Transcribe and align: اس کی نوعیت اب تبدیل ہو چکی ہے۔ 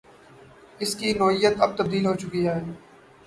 اس 0.81 0.95
کی 0.95 1.07
نوعیت 1.19 1.55
اب 1.63 1.77
تبدیل 1.77 2.05
ہو 2.05 2.13
چکی 2.21 2.41
ہے۔ 2.47 2.57